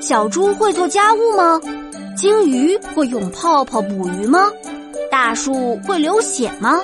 [0.00, 1.60] 小猪会做家务吗？
[2.16, 4.50] 鲸鱼会用泡泡捕鱼吗？
[5.10, 6.80] 大树会流血吗？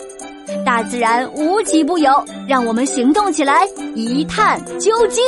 [0.64, 5.22] 大自然无奇不有，让我们行动起来，一探究竟。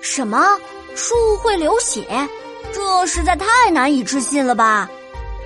[0.00, 0.46] 什么？
[0.94, 2.06] 树会流血？
[2.72, 4.88] 这实在太难以置信了吧！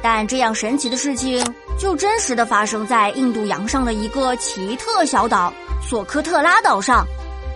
[0.03, 1.45] 但这样神奇的事情，
[1.79, 5.53] 就真实的发生在印度洋上的一个奇特小岛——
[5.87, 7.07] 索科特拉岛上。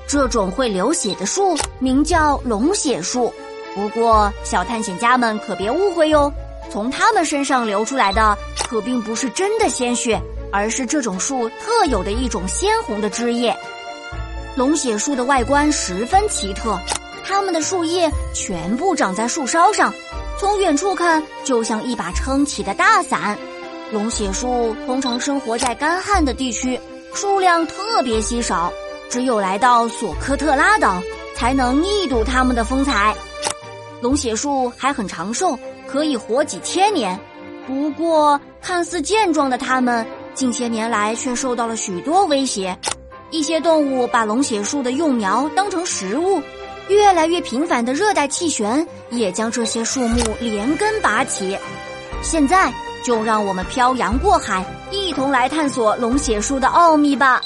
[0.06, 3.32] 这种会流血的树名叫龙血树。
[3.74, 6.32] 不过，小探险家们可别误会哟，
[6.70, 8.36] 从它们身上流出来的
[8.68, 10.20] 可并不是真的鲜血，
[10.52, 13.56] 而是这种树特有的一种鲜红的汁液。
[14.56, 16.78] 龙血树的外观十分奇特，
[17.26, 19.92] 它们的树叶全部长在树梢上，
[20.38, 23.36] 从远处看就像一把撑起的大伞。
[23.90, 26.78] 龙血树通常生活在干旱的地区，
[27.12, 28.72] 数量特别稀少，
[29.10, 31.02] 只有来到索科特拉岛
[31.34, 33.14] 才能一睹它们的风采。
[34.00, 37.18] 龙血树还很长寿，可以活几千年。
[37.66, 42.76] 不过，看似健壮的它们，近些年来却受到了许多威胁。
[43.30, 46.42] 一些动物把龙血树的幼苗当成食物，
[46.88, 51.56] 越来越频繁的热带气旋也将这些树木连根拔起。
[52.22, 57.40] 现在，就让我们漂洋过海，一同来探索龙血树的奥秘吧。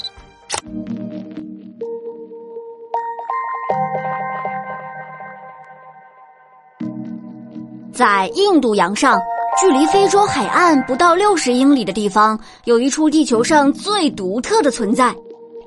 [7.91, 9.19] 在印度洋上，
[9.59, 15.13] 距离非洲海岸不到六十英里的地方，有一处地球上最独特的存在。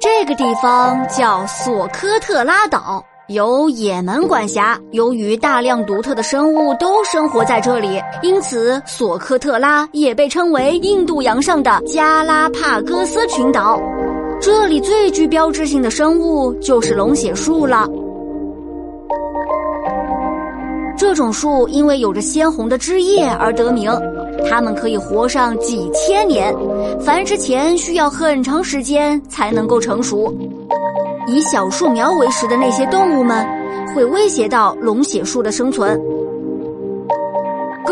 [0.00, 4.80] 这个地方叫索科特拉岛，由也门管辖。
[4.92, 13.78] 由于大量独特的生物都生活在这里，因此索科特拉也被称为印度洋上的加拉帕戈斯群岛。
[14.42, 17.88] 这里最具标志性的生物就是龙血树了。
[20.98, 23.88] 这种树因为有着鲜红的枝叶而得名，
[24.50, 26.52] 它们可以活上几千年，
[27.00, 30.34] 繁殖前需要很长时间才能够成熟。
[31.28, 33.46] 以小树苗为食的那些动物们，
[33.94, 36.00] 会威胁到龙血树的生存。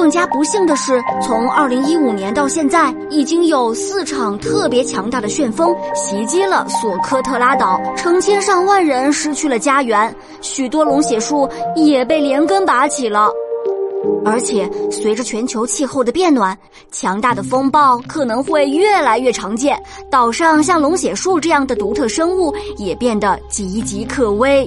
[0.00, 11.46] 更加不幸的是，从二零一五年到现在，已经有四场特别强大的旋风袭击了索科特拉岛，成千上万人失去了家园，许多龙血树
[11.76, 13.28] 也被连根拔起了。
[14.24, 16.56] 而且，随着全球气候的变暖，
[16.90, 19.78] 强大的风暴可能会越来越常见，
[20.10, 24.66] 岛上像龙血树这样的独特生物也变得岌岌可危。